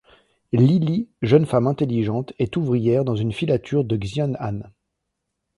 Li 0.51 0.79
Li, 0.79 1.11
jeune 1.21 1.45
femme 1.45 1.67
intelligente, 1.67 2.33
est 2.39 2.57
ouvrière 2.57 3.05
dans 3.05 3.15
une 3.15 3.31
filature 3.31 3.85
de 3.85 3.95
Xian'an. 3.97 4.61